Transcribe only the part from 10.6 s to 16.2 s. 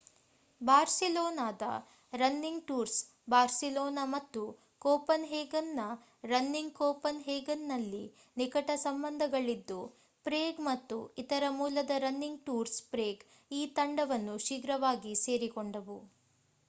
ಮತ್ತು ಇತರ ಮೂಲದ ರನ್ನಿಂಗ್ ಟೂರ್ಸ್ ಪ್ರೇಗ್ ಈ ತಂಡವನ್ನು ಶೀಘ್ರವಾಗಿ ಸೇರಿಕೊಂಡವು